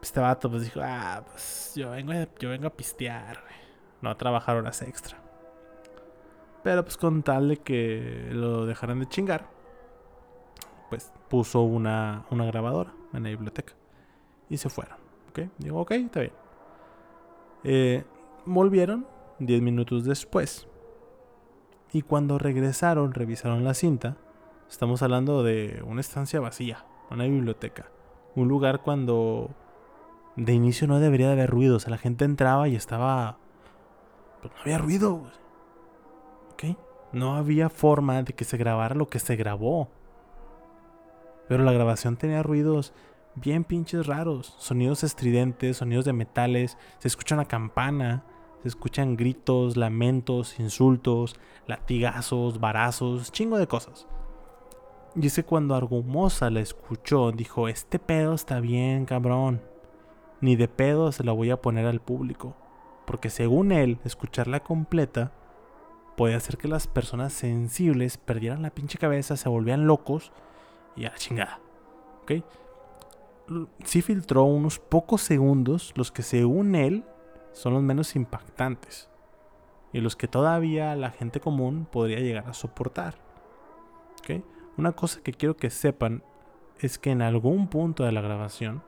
[0.01, 3.42] Este vato pues dijo, ah, pues yo vengo, yo vengo a pistear,
[4.01, 5.18] no a trabajar horas extra.
[6.62, 9.48] Pero pues con tal de que lo dejaran de chingar,
[10.92, 13.72] pues puso una, una grabadora en la biblioteca.
[14.50, 14.98] Y se fueron.
[15.31, 15.40] ¿Ok?
[15.57, 16.33] Digo, ok, está bien.
[17.64, 18.05] Eh,
[18.44, 19.07] volvieron
[19.38, 20.68] 10 minutos después.
[21.94, 24.18] Y cuando regresaron, revisaron la cinta.
[24.68, 27.90] Estamos hablando de una estancia vacía, una biblioteca.
[28.35, 29.48] Un lugar cuando
[30.37, 31.76] de inicio no debería de haber ruido.
[31.76, 33.38] O sea, la gente entraba y estaba...
[34.42, 35.22] Pues no había ruido.
[36.52, 36.76] ¿Ok?
[37.14, 39.88] No había forma de que se grabara lo que se grabó.
[41.48, 42.92] Pero la grabación tenía ruidos
[43.35, 44.55] bien pinches raros.
[44.59, 46.78] Sonidos estridentes, sonidos de metales.
[46.98, 48.24] Se escucha una campana.
[48.62, 51.35] Se escuchan gritos, lamentos, insultos,
[51.66, 54.07] latigazos, varazos, chingo de cosas.
[55.16, 59.61] Y es que cuando Argumosa la escuchó, dijo, este pedo está bien, cabrón.
[60.40, 62.57] Ni de pedo se la voy a poner al público.
[63.05, 65.33] Porque según él, escucharla completa
[66.16, 70.33] puede hacer que las personas sensibles perdieran la pinche cabeza, se volvían locos
[70.96, 71.60] y a la chingada.
[72.22, 72.32] ¿Ok?
[73.84, 77.04] Sí filtró unos pocos segundos, los que según él
[77.52, 79.08] son los menos impactantes.
[79.92, 83.16] Y los que todavía la gente común podría llegar a soportar.
[84.20, 84.42] ¿Ok?
[84.78, 86.22] Una cosa que quiero que sepan
[86.80, 88.82] es que en algún punto de la grabación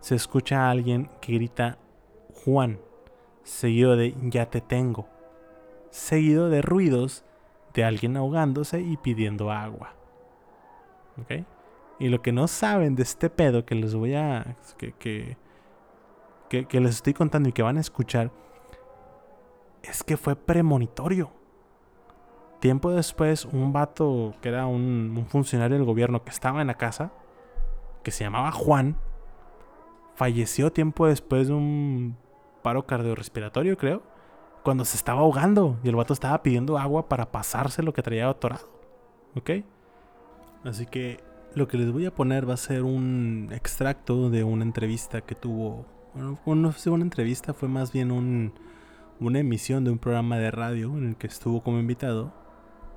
[0.00, 1.78] se escucha a alguien que grita
[2.44, 2.78] Juan,
[3.42, 5.08] seguido de ya te tengo,
[5.90, 7.24] seguido de ruidos
[7.74, 9.94] de alguien ahogándose y pidiendo agua.
[11.22, 11.44] ¿Ok?
[11.98, 14.56] Y lo que no saben de este pedo que les voy a.
[14.78, 15.36] que,
[16.48, 18.30] que, les estoy contando y que van a escuchar.
[19.82, 21.30] Es que fue premonitorio.
[22.58, 26.74] tiempo después, un vato que era un, un funcionario del gobierno que estaba en la
[26.74, 27.12] casa,
[28.02, 28.96] que se llamaba Juan,
[30.14, 32.16] falleció tiempo después de un
[32.62, 34.02] paro cardiorrespiratorio, creo,
[34.62, 38.28] cuando se estaba ahogando y el vato estaba pidiendo agua para pasarse lo que traía
[38.28, 38.68] atorado.
[39.36, 39.50] ¿Ok?
[40.64, 41.20] Así que
[41.54, 45.34] lo que les voy a poner va a ser un extracto de una entrevista que
[45.34, 45.86] tuvo.
[46.14, 48.52] Bueno, no fue una entrevista, fue más bien un,
[49.20, 52.32] una emisión de un programa de radio en el que estuvo como invitado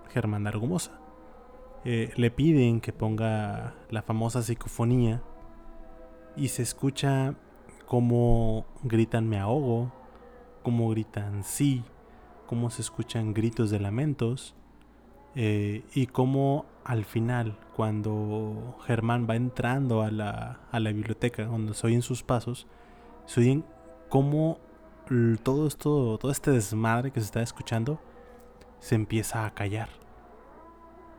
[0.09, 0.99] Germán Argumosa.
[1.85, 5.21] Eh, le piden que ponga la famosa psicofonía
[6.35, 7.35] y se escucha
[7.85, 9.91] como gritan me ahogo,
[10.63, 11.83] como gritan sí,
[12.47, 14.55] cómo se escuchan gritos de lamentos
[15.35, 21.73] eh, y cómo al final cuando Germán va entrando a la, a la biblioteca donde
[21.73, 22.67] se oyen sus pasos,
[23.25, 23.65] se oyen
[24.09, 24.59] cómo
[25.43, 27.99] todo esto, todo este desmadre que se está escuchando
[28.79, 29.89] se empieza a callar.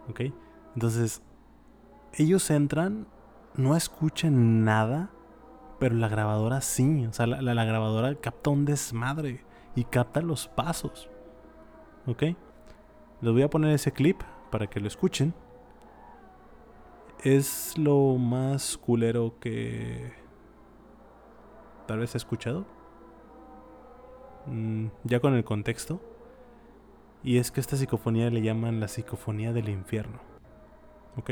[0.09, 0.21] ¿Ok?
[0.75, 1.23] Entonces,
[2.15, 3.07] ellos entran,
[3.57, 5.11] no escuchan nada,
[5.79, 7.07] pero la grabadora sí.
[7.07, 9.45] O sea, la, la- la grabadora capta un desmadre
[9.75, 11.09] y capta los pasos.
[12.07, 12.23] ¿Ok?
[13.23, 15.35] Les voy a poner ese clip para que lo escuchen.
[17.25, 20.13] Es lo más culero que
[21.87, 22.67] tal vez he escuchado.
[24.45, 26.03] Mm, ya con el contexto.
[27.23, 30.21] Y es que esta psicofonía le llaman la psicofonía del infierno.
[31.17, 31.31] ¿Ok?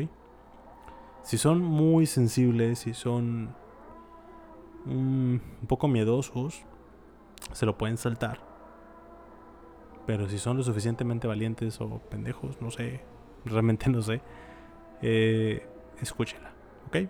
[1.24, 3.54] Si son muy sensibles, si son
[4.86, 6.64] un poco miedosos,
[7.52, 8.40] se lo pueden saltar.
[10.06, 13.04] Pero si son lo suficientemente valientes o pendejos, no sé,
[13.44, 14.22] realmente no sé,
[15.02, 15.68] eh,
[16.02, 16.52] escúchela,
[16.88, 17.08] ¿ok?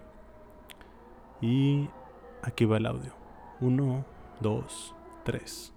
[1.40, 1.88] Y
[2.42, 3.12] aquí va el audio.
[3.60, 4.04] Uno,
[4.40, 5.74] dos, tres.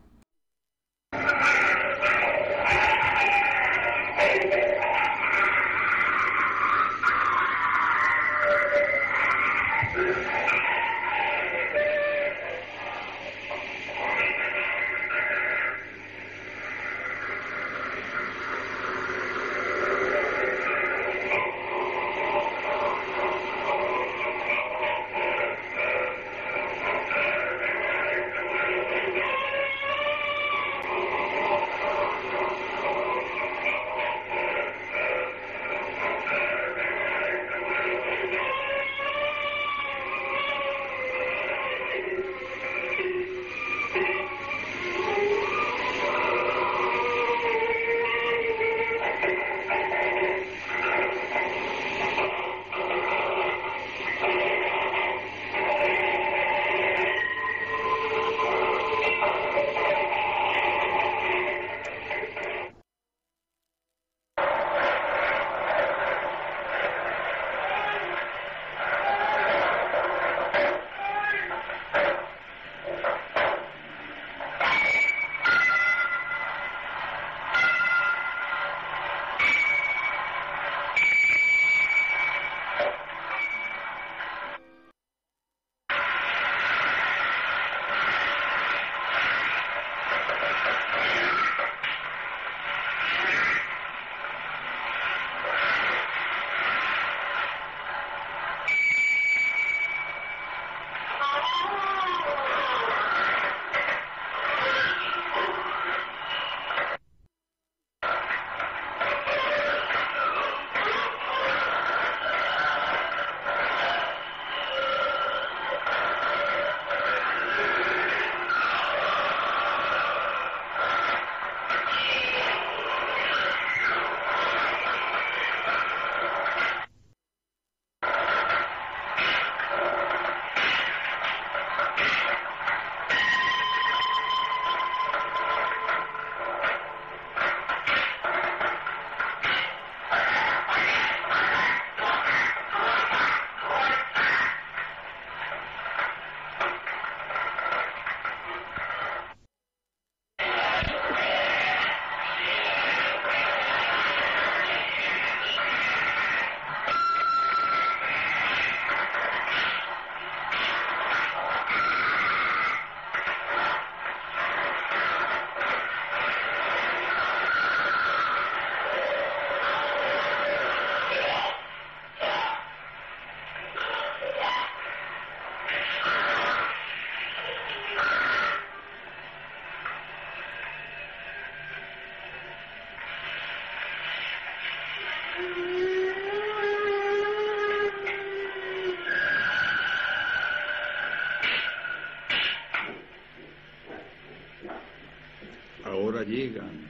[196.35, 196.89] Llegan,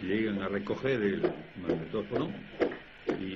[0.00, 1.22] llegan a recoger el
[1.60, 2.28] magnetófono
[3.18, 3.32] y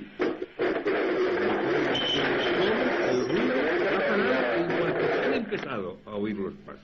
[3.09, 6.81] el ruido va a parar en cuanto se han empezado a oír los pasos.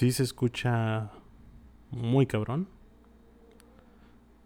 [0.00, 1.10] Sí se escucha
[1.90, 2.70] muy cabrón.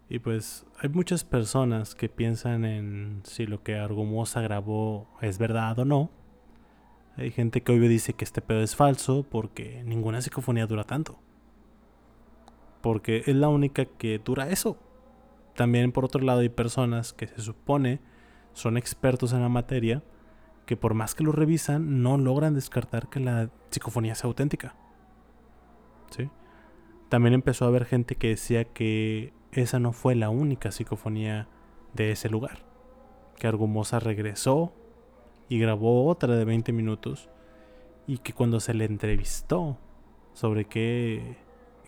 [0.09, 5.79] Y pues hay muchas personas que piensan en si lo que Argumosa grabó es verdad
[5.79, 6.11] o no.
[7.17, 11.21] Hay gente que obvio dice que este pedo es falso porque ninguna psicofonía dura tanto.
[12.81, 14.77] Porque es la única que dura eso.
[15.55, 18.01] También por otro lado hay personas que se supone
[18.55, 20.03] son expertos en la materia
[20.67, 24.75] que por más que lo revisan no logran descartar que la psicofonía sea auténtica.
[27.09, 31.49] También empezó a haber gente que decía que esa no fue la única psicofonía
[31.93, 32.65] de ese lugar.
[33.39, 34.73] Que Argumosa regresó
[35.49, 37.29] y grabó otra de 20 minutos
[38.07, 39.79] y que cuando se le entrevistó
[40.33, 41.37] sobre qué,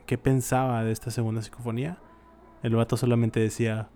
[0.06, 1.98] qué pensaba de esta segunda psicofonía,
[2.62, 3.90] el vato solamente decía,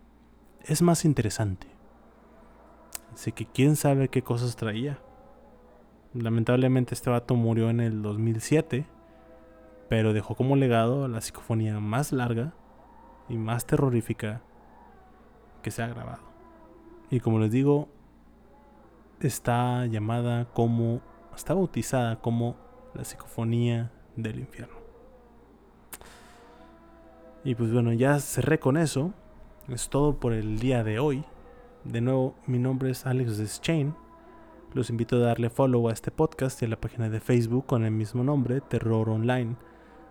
[0.65, 1.67] es más interesante.
[3.13, 5.01] Así que quién sabe qué cosas traía.
[6.13, 8.87] Lamentablemente este vato murió en el 2007,
[9.91, 12.55] pero dejó como legado la psicofonía más larga
[13.29, 14.41] y más terrorífica
[15.63, 16.23] que se ha grabado.
[17.11, 17.89] Y como les digo,
[19.19, 21.01] está llamada como,
[21.35, 22.55] está bautizada como
[22.95, 24.77] la psicofonía del infierno.
[27.43, 29.13] Y pues bueno, ya cerré con eso.
[29.67, 31.25] Es todo por el día de hoy.
[31.83, 33.97] De nuevo, mi nombre es Alex Deschain.
[34.73, 37.85] Los invito a darle follow a este podcast y a la página de Facebook con
[37.85, 39.57] el mismo nombre, Terror Online,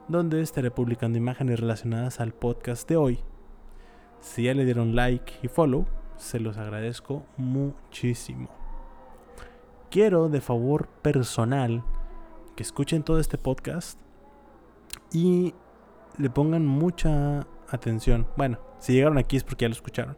[0.09, 3.19] donde estaré publicando imágenes relacionadas al podcast de hoy.
[4.19, 5.85] Si ya le dieron like y follow,
[6.17, 8.49] se los agradezco muchísimo.
[9.91, 11.83] Quiero de favor personal
[12.55, 13.99] que escuchen todo este podcast
[15.13, 15.53] y
[16.17, 18.27] le pongan mucha atención.
[18.35, 20.17] Bueno, si llegaron aquí es porque ya lo escucharon.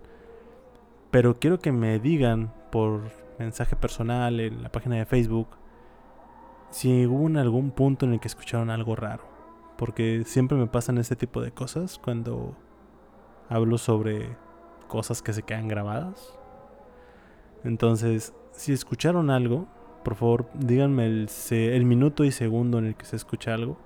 [1.11, 5.49] Pero quiero que me digan por mensaje personal en la página de Facebook
[6.69, 9.30] si hubo algún punto en el que escucharon algo raro.
[9.82, 12.55] Porque siempre me pasan este tipo de cosas cuando
[13.49, 14.38] hablo sobre
[14.88, 16.38] cosas que se quedan grabadas.
[17.63, 19.65] Entonces, si escucharon algo,
[20.03, 23.79] por favor díganme el, el minuto y segundo en el que se escucha algo.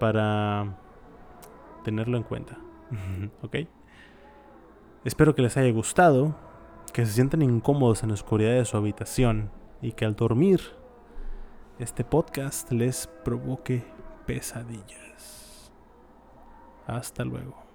[0.00, 0.76] Para
[1.84, 2.58] tenerlo en cuenta.
[3.42, 3.54] ¿Ok?
[5.04, 6.34] Espero que les haya gustado,
[6.92, 10.60] que se sientan incómodos en la oscuridad de su habitación y que al dormir
[11.78, 13.84] este podcast les provoque
[14.28, 15.72] pesadillas.
[16.86, 17.67] Hasta luego.